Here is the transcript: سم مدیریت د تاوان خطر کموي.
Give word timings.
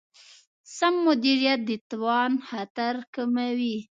سم 0.75 0.93
مدیریت 1.05 1.59
د 1.69 1.71
تاوان 1.89 2.31
خطر 2.47 2.95
کموي. 3.13 3.77